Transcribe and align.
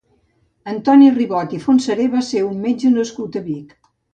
Antoni 0.71 1.09
Ribot 1.17 1.53
i 1.57 1.61
Fontseré 1.67 2.09
va 2.17 2.25
ser 2.31 2.43
un 2.49 2.59
metge 2.67 2.93
nascut 2.99 3.39
a 3.43 3.49
Vic. 3.53 3.79